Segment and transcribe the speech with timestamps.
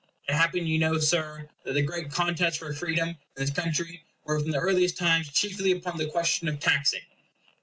[0.27, 4.39] It happened, you know, Sir, that the great contests for freedom in this country were
[4.39, 7.03] from the earliest times chiefly upon the question of taxing.